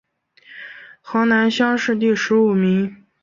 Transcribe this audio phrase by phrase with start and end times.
[1.01, 3.05] 河南乡试第十五名。